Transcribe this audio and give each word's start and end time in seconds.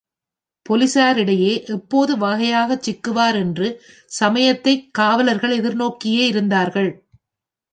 போலீசாரிடையே 0.65 1.51
எப்போது 1.67 2.17
வகையாகச் 2.17 2.83
சிக்குவார் 2.87 3.35
என்று 3.35 3.67
சமயத்தை 4.11 4.89
காவலர்கள் 4.91 5.55
எதிர்நோக்கியே 5.59 6.25
இருந்தார்கள். 6.25 6.91